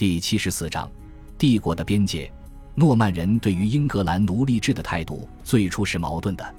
[0.00, 0.90] 第七十四章，
[1.36, 2.32] 帝国的边界。
[2.74, 6.54] 诺曼人对于英格兰奴隶制的态度最初是矛盾的。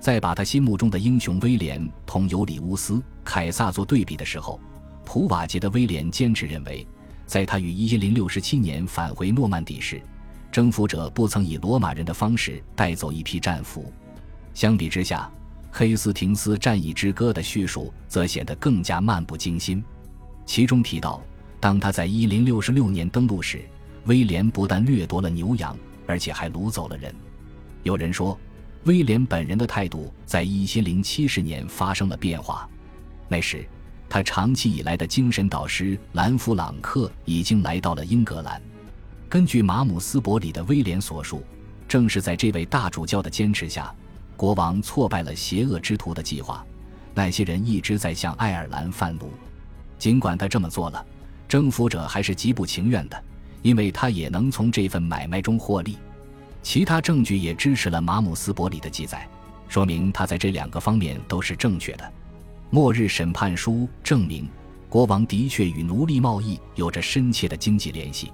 [0.00, 4.58] 在把他心目中的英雄威廉同尤里乌斯·凯撒做对比的时候，
[5.04, 6.88] 普瓦捷的威廉坚持认为，
[7.26, 10.00] 在他于一零六七年返回诺曼底时，
[10.50, 13.92] 征服者不曾以罗马人的方式带走一批战俘。
[14.54, 15.30] 相比之下，
[15.70, 19.84] 《黑斯廷斯战役之歌》的叙述则显得更加漫不经心，
[20.46, 21.22] 其中提到。
[21.60, 23.62] 当他在一零六六年登陆时，
[24.04, 27.14] 威廉不但掠夺了牛羊，而且还掳走了人。
[27.82, 28.38] 有人说，
[28.84, 32.68] 威廉本人的态度在一千零七十年发生了变化。
[33.28, 33.66] 那时，
[34.08, 38.60] 他长期以来的精神导师兰弗朗克已经来到了英格兰。
[39.28, 41.42] 根据马姆斯伯里的威廉所述，
[41.86, 43.94] 正是在这位大主教的坚持下，
[44.36, 46.64] 国王挫败了邪恶之徒的计划。
[47.14, 49.32] 那些人一直在向爱尔兰贩奴，
[49.98, 51.04] 尽管他这么做了。
[51.48, 53.24] 征服者还是极不情愿的，
[53.62, 55.96] 因为他也能从这份买卖中获利。
[56.62, 59.26] 其他证据也支持了马姆斯伯里的记载，
[59.66, 62.12] 说明他在这两个方面都是正确的。
[62.68, 64.46] 末日审判书证明，
[64.90, 68.30] 国王的确与奴隶贸易有着深切的经济联系。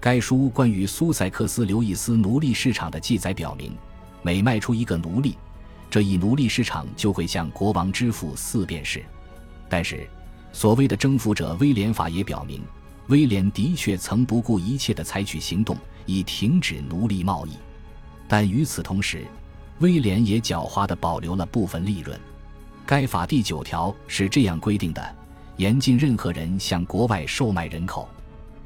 [0.00, 3.76] 该书关于苏塞克斯刘易斯奴隶市场的记载表明，
[4.22, 5.36] 每卖出一个奴隶，
[5.90, 9.04] 这一奴隶市场就会向国王支付四便士。
[9.68, 10.08] 但是。
[10.56, 12.62] 所谓的征服者威廉法也表明，
[13.08, 15.76] 威廉的确曾不顾一切地采取行动
[16.06, 17.50] 以停止奴隶贸易，
[18.26, 19.26] 但与此同时，
[19.80, 22.18] 威廉也狡猾地保留了部分利润。
[22.86, 25.14] 该法第九条是这样规定的：
[25.58, 28.08] 严禁任何人向国外售卖人口。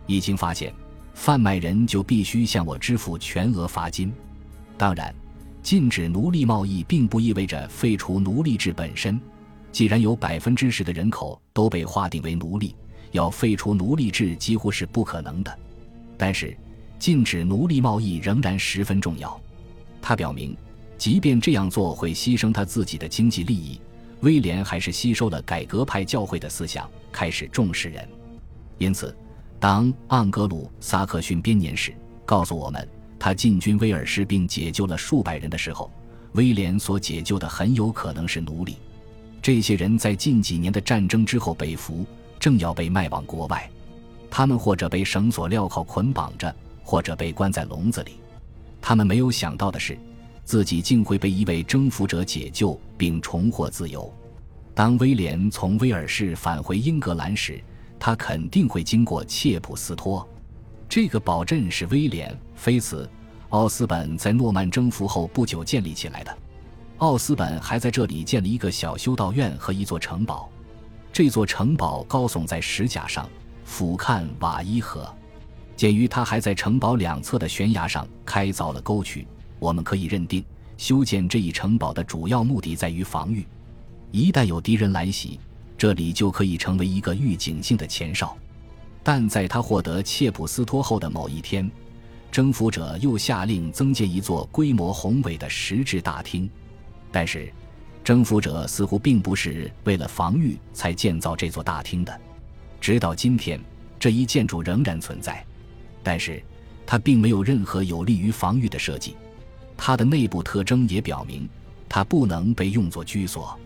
[0.07, 0.73] 一经发现，
[1.15, 4.13] 贩卖人就必须向我支付全额罚金。
[4.79, 5.13] 当然，
[5.61, 9.21] 禁止奴隶贸易并不意味着废除奴隶制本身。
[9.73, 12.75] 既然有百分之十的人口都被划定为奴隶，
[13.13, 15.59] 要废除奴隶制几乎是不可能的。
[16.17, 16.57] 但是，
[16.99, 19.41] 禁止奴隶贸易仍然十分重要。
[20.03, 20.57] 他表明，
[20.99, 23.81] 即便这样做会牺牲他自己的经济利益，
[24.21, 28.07] 威廉还是吸收了改革派教会的思想，开始重视人。
[28.77, 29.17] 因此，
[29.59, 31.95] 当盎格鲁撒克逊编年史
[32.27, 32.87] 告诉我们
[33.19, 35.91] 他进军威尔士并解救了数百人的时候，
[36.33, 38.77] 威廉所解救的很有可能是奴隶。
[39.43, 42.05] 这些人在近几年的战争之后被俘，
[42.39, 43.69] 正要被卖往国外。
[44.31, 48.13] 他们或者被绳索镣铐捆绑着，或者被关在笼子里。
[48.81, 49.99] 他们没有想到的是，
[50.45, 54.13] 自己竟会被一位征服者解救并重获自由。
[54.75, 57.61] 当威廉从威尔士返回英格兰时，
[57.99, 60.27] 他肯定会经过切普斯托。
[60.89, 63.05] 这个堡镇是威廉·菲茨·
[63.51, 66.39] 奥斯本在诺曼征服后不久建立起来的。
[67.01, 70.51] 奥斯本还在这里建了一个小修道院和一座城堡，
[71.11, 73.27] 这座城堡高耸在石架上，
[73.65, 75.11] 俯瞰瓦伊河。
[75.75, 79.27] 鉴于他还在城堡两侧的悬崖上开凿了沟渠，
[79.59, 80.45] 我们可以认定，
[80.77, 83.47] 修建这一城堡的主要目的在于防御。
[84.11, 85.41] 一旦有敌人来袭，
[85.79, 88.37] 这里就可以成为一个预警性的前哨。
[89.03, 91.71] 但在他获得切普斯托后的某一天，
[92.31, 96.49] 征服者又下令增建一座规模宏伟的石质大厅。
[97.13, 97.53] 但是，
[98.03, 102.21] 征服者似乎并不是为了防御才建造这座大厅的。
[102.81, 103.61] 直到今天，
[103.99, 105.45] 这一建筑仍然存在，
[106.03, 106.43] 但是
[106.87, 109.17] 它并没有任何有利于防御的设计。
[109.77, 111.49] 它的内部特征也表明，
[111.89, 113.59] 它不能被用作居所。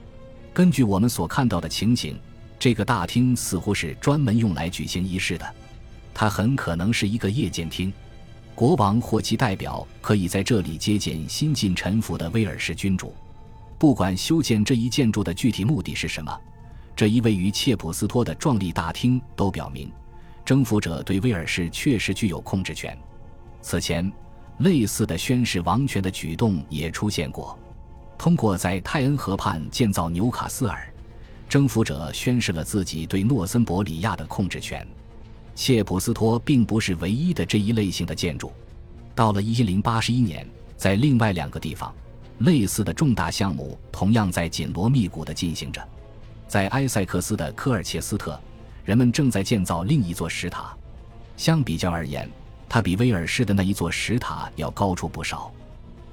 [0.53, 2.19] 根据我们所看到的情形，
[2.59, 5.55] 这个大厅似乎是专门用来举行仪式的。
[6.12, 7.93] 它很可能是一个夜间厅，
[8.55, 13.15] 国王或其代表可以在这里接见新晋臣服的威尔士君主。
[13.84, 16.34] 不管修建这一建筑的具体目的是什么，
[16.96, 19.92] 这一位于切普斯托的壮丽大厅都表明，
[20.42, 22.96] 征服者对威尔士确实具有控制权。
[23.60, 24.10] 此前，
[24.60, 27.58] 类似的宣誓王权的举动也出现过。
[28.16, 30.90] 通过在泰恩河畔建造纽卡斯尔，
[31.46, 34.88] 征服者宣示了自己对诺森伯里亚的控制权。
[35.54, 38.50] 切普斯托并不是唯一的这一类型的建筑。
[39.14, 41.94] 到了一零八十一年，在另外两个地方。
[42.38, 45.81] 类似的重大项目同样在紧锣密鼓地进行着，
[46.48, 48.38] 在埃塞克斯的科尔切斯特，
[48.84, 50.76] 人们正在建造另一座石塔。
[51.36, 52.28] 相比较而言，
[52.69, 55.52] 它比威尔士的那一座石塔要高出不少。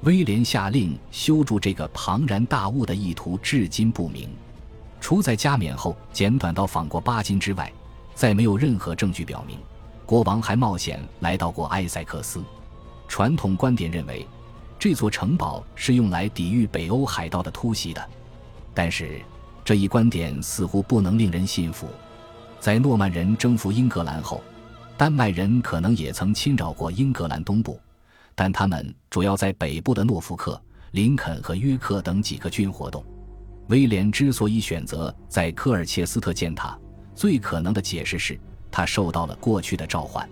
[0.02, 4.30] 威廉下令修筑这个庞然大物的意图至今不明。
[5.00, 7.72] 除在加冕后简短到访过巴金之外，
[8.14, 9.58] 再没有任何证据表明
[10.06, 12.44] 国王还冒险来到过埃塞克斯。
[13.08, 14.26] 传统观点认为。
[14.82, 18.04] 这座城堡是用来抵御北欧海盗的突袭的，
[18.74, 19.22] 但是
[19.64, 21.88] 这一观点似乎不能令人信服。
[22.60, 24.44] 在诺曼人征服英格兰后，
[24.98, 27.80] 丹麦人可能也曾侵扰过英格兰东部，
[28.34, 30.60] 但他们主要在北部的诺福克、
[30.94, 33.06] 林肯和约克等几个郡活动。
[33.68, 36.76] 威廉之所以选择在科尔切斯特建塔，
[37.14, 38.36] 最可能的解释是
[38.72, 40.28] 他受到了过去的召唤。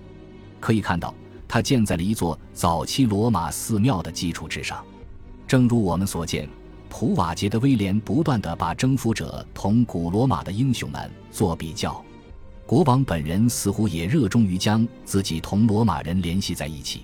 [0.60, 1.14] 可以看到，
[1.50, 4.86] 他建在了一座早期罗马寺庙的基础之上。
[5.48, 6.48] 正如我们所见，
[6.88, 12.02] 普瓦捷的威廉不断地把征服者同古罗马的英雄们做比较。
[12.68, 17.04] 国王本人似乎也热衷于将自己同罗马人联系在一起。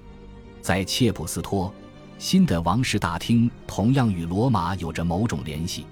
[0.62, 1.74] 在切普斯托，
[2.19, 5.88] 新的王室大厅同样与罗马有着某种联系。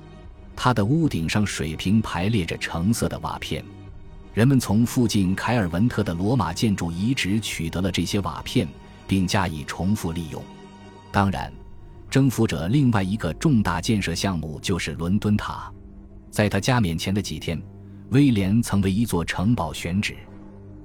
[0.56, 3.66] 它的屋顶上水平排列着橙色的瓦片，
[4.34, 8.68] 人们从附近凯尔文特的罗马建筑遗址取得了这些瓦片，
[9.08, 10.44] 并加以重复利用。
[11.12, 11.54] 当然，
[12.10, 15.72] 征服者另外一个重大建设项目就是伦敦塔。
[16.32, 17.62] 在他加冕前的几天，
[18.10, 20.16] 威廉曾为一座城堡选址，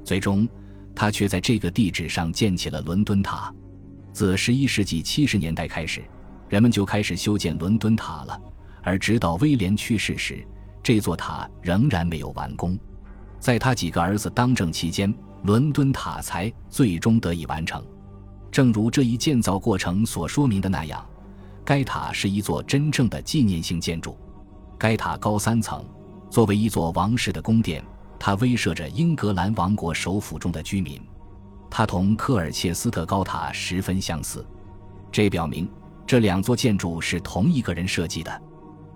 [0.05, 0.47] 最终
[0.95, 3.51] 他却在这个地址上建起了伦敦塔。
[4.13, 6.05] 自11世纪70年代开始，
[6.51, 8.39] 人们就开始修建伦敦塔了。
[8.83, 10.47] 而直到威廉去世时，
[10.83, 12.79] 这座塔仍然没有完工。
[13.41, 15.13] 在他几个儿子当政期间，
[15.43, 17.83] 伦敦塔才最终得以完成。
[18.51, 21.05] 正如这一建造过程所说明的那样，
[21.65, 24.17] 该塔是一座真正的纪念性建筑。
[24.77, 25.85] 该塔高三层，
[26.31, 27.85] 作为一座王室的宫殿，
[28.19, 31.01] 它威慑着英格兰王国首府中的居民。
[31.71, 34.45] 它同科尔切斯特高塔十分相似，
[35.13, 35.71] 这表明
[36.07, 38.43] 这两座建筑是同一个人设计的。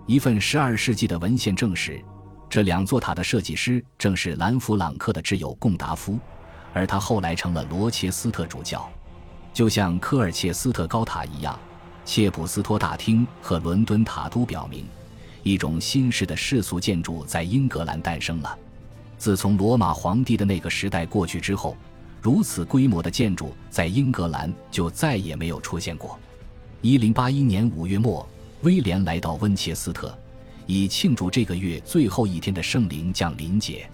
[0.07, 2.03] 一份12世纪的文献证实，
[2.53, 6.19] 这两座塔的设计师正是兰弗朗克的挚友贡达夫，
[6.71, 8.87] 而他后来成了罗切斯特主教。
[9.51, 11.57] 就像科尔切斯特高塔一样，
[12.05, 14.85] 切普斯托大厅和伦敦塔都表明，
[15.41, 18.55] 一种新式的世俗建筑在英格兰诞生了。
[19.17, 21.75] 自从罗马皇帝的那个时代过去之后，
[22.21, 26.19] 如此规模的建筑在英格兰就再也没有出现过。
[26.83, 28.23] 1081年5月末。
[28.61, 30.17] 威廉来到温切斯特，
[30.65, 33.89] 以庆祝这个月最后一天的圣灵降临节。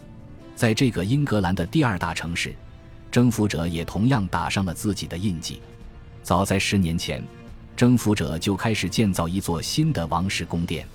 [0.56, 2.56] 在这个英格兰的第二大城市，
[3.12, 5.62] 征服者也同样打上了自己的印记。
[6.22, 7.24] 早在十年前，
[7.76, 10.88] 征服者就开始建造一座新的王室宫殿。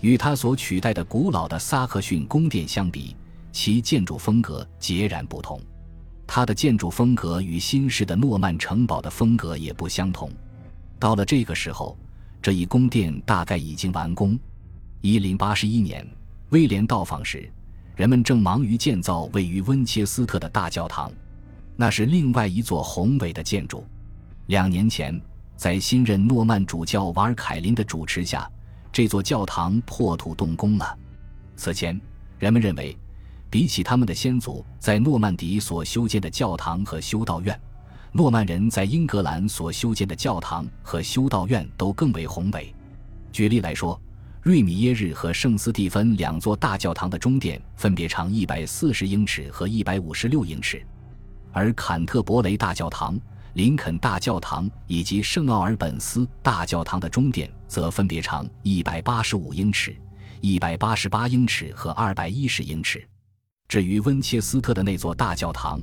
[0.00, 3.16] 与他所取代的古老的萨克逊宫殿相比，
[3.50, 5.60] 其建筑风格截然不同。
[6.26, 10.30] 它的建筑风格与新式的诺曼城堡的风格也不相同。
[10.98, 11.96] 到了这个时候。
[12.40, 14.38] 这一宫殿大概已经完工。
[15.00, 16.04] 一零八十一年，
[16.48, 17.48] 威廉到访时，
[17.94, 21.12] 人们正忙于建造位于温切斯特的大教堂，
[21.76, 23.86] 那是另外一座宏伟的建筑。
[24.46, 25.18] 两年前，
[25.54, 28.50] 在新任诺曼主教瓦尔凯林的主持下，
[28.90, 30.98] 这座教堂破土动工了。
[31.54, 31.98] 此前，
[32.40, 32.98] 人们认为，
[33.48, 37.58] 比起他们的先祖在诺曼底所修建的教堂和修道院。
[38.10, 42.74] 诺曼人在英格兰所修建的教堂和修道院都更为宏伟。
[43.30, 44.00] 举例来说，
[44.48, 50.82] 瑞米耶日和圣斯蒂芬两座大教堂的中殿分别长一百四十英尺和一百五十六英尺，
[51.52, 53.20] 而坎特伯雷大教堂、
[53.52, 59.94] 林肯大教堂以及圣奥尔本斯大教堂的中殿则分别长一百八十五英尺、
[60.40, 63.06] 一百八十八英尺和二百一十英尺。
[63.68, 65.78] 至于温切斯特的那座大教堂，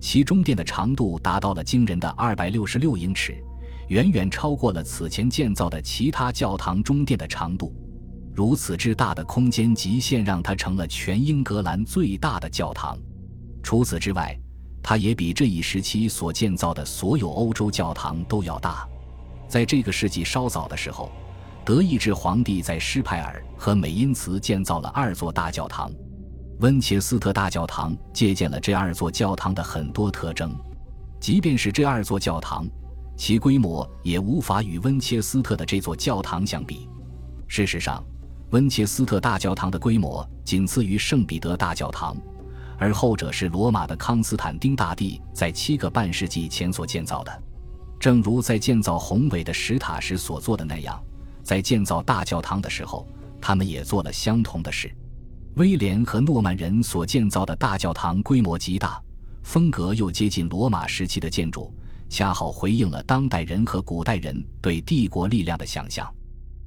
[0.00, 3.34] 其中殿的长度达到了惊人的二百六十六英尺，
[3.88, 7.74] 远远超过了此前建造的其他教堂中殿的长度。
[8.34, 12.98] 如此之大的空间极限，让它成了全英格兰最大的教堂。
[13.62, 14.36] 除此之外，
[14.82, 18.86] 它也比这一时期所建造的所有欧洲教堂都要大。
[19.46, 21.12] 在这个世纪稍早的时候，
[21.64, 25.90] 德意志皇帝在施派尔和美因茨建造了二座大教堂。
[26.58, 30.52] 温切斯特大教堂借鉴了这二座教堂的很多特征，
[31.20, 32.66] 即便是这二座教堂，
[33.16, 36.88] 其规模也无法与温切斯特的这座教堂相比。
[37.48, 38.04] 事实上，
[38.50, 42.16] 温切斯特大教堂的规模仅次于圣彼得大教堂，
[42.78, 47.42] 而后者是罗马的康斯坦丁大帝在七个半世纪前所建造的。
[47.98, 51.02] 正如在建造宏伟的石塔时所做的那样，
[51.42, 53.06] 在建造大教堂的时候，
[53.40, 54.94] 他们也做了相同的事。
[55.54, 59.00] 威廉和诺曼人所建造的大教堂规模极大，
[59.42, 61.72] 风格又接近罗马时期的建筑，
[62.08, 66.12] 恰好回应了当代人和古代人对帝国力量的想象。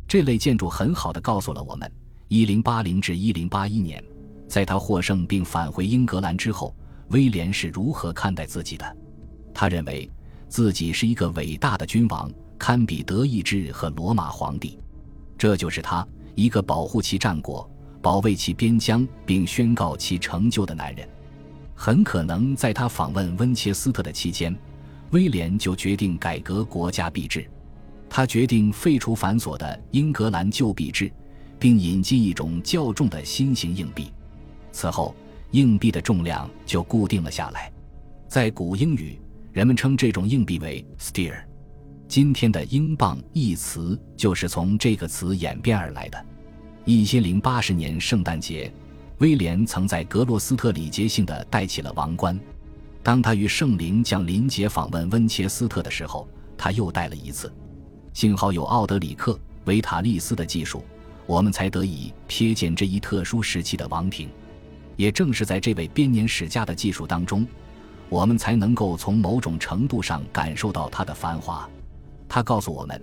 [0.08, 1.92] 这类建筑很好的告诉了我们
[2.30, 4.04] ，1080至1081年，
[4.48, 6.74] 在他获胜并返回英格兰之后，
[7.10, 8.98] 威廉是如何看待自己的。
[9.54, 10.10] 他认为
[10.48, 14.80] 自己是一个伟大的君王，堪比德意志和罗马皇帝。
[15.38, 17.70] 这就是他，一个保护其战果。
[18.02, 21.06] 保卫其边疆并宣告其成就的男人，
[21.76, 24.56] 很可能在他访问温切斯特的期间，
[25.10, 27.50] 威廉就决定改革国家币制。
[28.18, 31.12] 他决定废除繁琐的英格兰旧币制，
[31.60, 34.12] 并引进一种较重的新型硬币。
[34.72, 35.16] 此后，
[35.52, 37.72] 硬币的重量就固定了下来。
[38.28, 39.22] 在古英语，
[39.52, 41.36] 人们称这种硬币为 “steer”。
[42.08, 46.26] 今天的“英镑”一词就是从这个词演变而来的。
[46.86, 48.74] 一千零八十年圣诞节，
[49.20, 52.40] 威廉曾在格罗斯特礼节性的戴起了王冠。
[53.04, 57.54] 当他与圣灵降临节访问温切斯特的时候，他又戴了一次。
[58.18, 59.34] 幸好有奥德里克·
[59.66, 60.84] 维塔利斯的技术，
[61.28, 64.28] 我们才得以瞥见这一特殊时期的王庭。
[64.96, 67.46] 也正是在这位编年史家的技术当中，
[68.10, 71.70] 我们才能够从某种程度上感受到它的繁华。
[72.28, 73.00] 他告诉我们，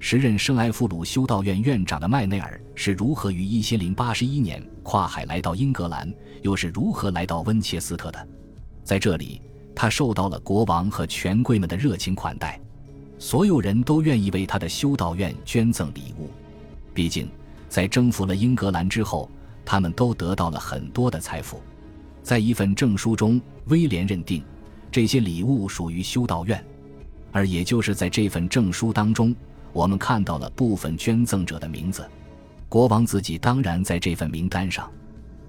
[0.00, 8.28] 时任圣埃弗鲁修道院院长的麦内尔是如何于一千零八十一年跨海来到英格兰，又是如何来到温切斯特的。
[8.84, 9.40] 在这里，
[9.74, 12.60] 他受到了国王和权贵们的热情款待。
[13.18, 16.30] 所有人都愿意为他的修道院捐赠礼物，
[16.94, 17.28] 毕竟
[17.68, 19.28] 在征服了英格兰之后，
[19.64, 21.60] 他们都得到了很多的财富。
[22.22, 24.44] 在一份证书中，威廉认定
[24.90, 26.64] 这些礼物属于修道院，
[27.32, 29.34] 而也就是在这份证书当中，
[29.72, 32.08] 我们看到了部分捐赠者的名字。
[32.68, 34.88] 国王自己当然在这份名单上，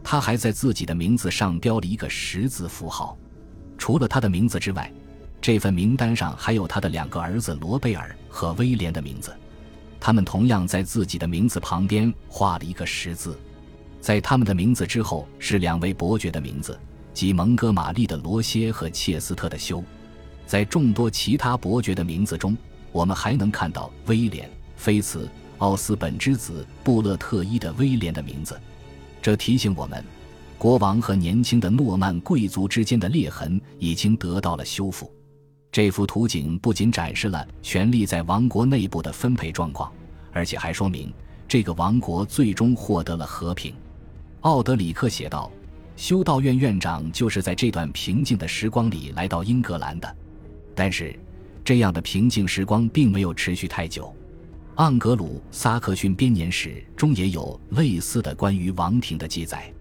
[0.04, 3.16] 他还在自己的名字上标了一个十字符号。
[3.78, 4.92] 除了他的名字之外。
[5.42, 9.34] 这份名单上还有他的两个儿子罗贝尔和威廉的名字，
[10.00, 13.38] 他们同样在自己的名字旁边画了一个十字。
[14.02, 16.78] 在他们的名字之后是两位伯爵的名字，
[17.14, 19.84] 即蒙哥马利的罗歇和切斯特的修。
[20.46, 22.58] 在众多其他伯爵的名字中，
[22.92, 25.30] 我们还能看到威廉、菲茨、
[25.60, 28.60] 奥斯本之子布勒特伊的威廉的名字。
[29.22, 30.04] 这提醒我们，
[30.58, 35.14] 国王和年轻的诺曼贵族之间的裂痕已经得到了修复。
[35.72, 39.92] 这幅图景不仅展示了权力在王国内部的分配状况，
[40.32, 41.14] 而且还说明
[41.48, 43.74] 这个王国最终获得了和平。
[44.42, 45.52] 奥德里克写道
[45.96, 50.16] ：“修道院院长就是在这段平静的时光里来到英格兰的。”
[50.74, 51.18] 但是，
[51.64, 54.12] 这样的平静时光并没有持续太久。
[54.78, 59.72] 盎格鲁撒克逊编年史中也有类似的关于王庭的记载，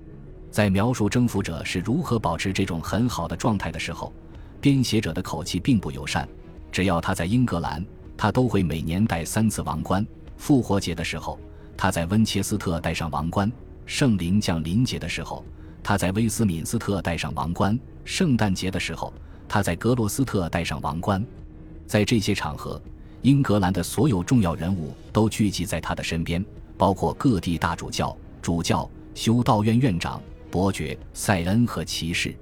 [0.51, 4.13] 在描述征服者是如何保持这种很好的状态的时候。
[4.61, 6.29] 编写者的口气并不友善。
[6.71, 7.85] 只要他在英格兰，
[8.17, 10.07] 他都会每年戴三次王冠。
[10.37, 11.39] 复活节的时候，
[11.77, 13.51] 他在温切斯特戴上王冠；
[13.87, 15.45] 圣灵降临节的时候，
[15.83, 19.13] 他在威斯敏斯特戴上王冠；圣诞节的时候，
[19.49, 21.25] 他在格罗斯特戴上王冠。
[21.87, 22.81] 在这些场合，
[23.23, 26.45] 英格兰的所有重要人物都聚集在他的身边，
[26.77, 32.37] 包括各地大主教、主教、修道院院长、伯爵、塞恩和骑士。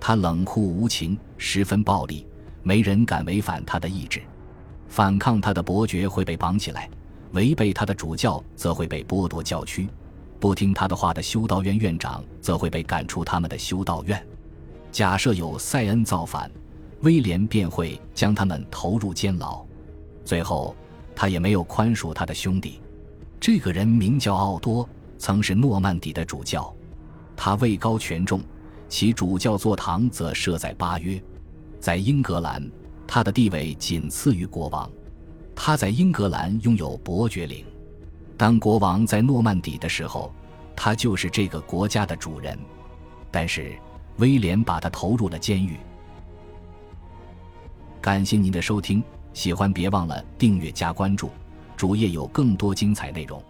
[0.00, 2.26] 他冷酷无情，十分暴力，
[2.62, 4.20] 没人敢违反他的意志。
[4.88, 6.88] 反抗他的伯爵会被绑起来，
[7.32, 9.88] 违背他的主教则会被剥夺教区，
[10.40, 14.26] 不听他的话的修道院院长则会被赶出他们的修道院。
[14.90, 16.50] 假设有塞恩造反，
[17.02, 19.64] 威廉便会将他们投入监牢。
[20.24, 20.74] 最后，
[21.14, 22.80] 他也没有宽恕他的兄弟。
[23.38, 24.88] 这个人名叫奥多，
[25.18, 26.74] 曾是诺曼底的主教，
[27.36, 28.40] 他位高权重。
[28.90, 31.22] 其主教座堂则设在巴约，
[31.78, 32.68] 在英格兰，
[33.06, 34.90] 他的地位仅次于国王。
[35.54, 37.64] 他在英格兰拥有伯爵领。
[38.36, 40.34] 当国王在诺曼底的时候，
[40.74, 42.58] 他就是这个国家的主人。
[43.30, 43.78] 但是
[44.16, 45.76] 威廉把他投入了监狱。
[48.00, 49.00] 感谢您的收听，
[49.32, 51.30] 喜欢别忘了订阅加关注，
[51.76, 53.40] 主页有更多精彩内容。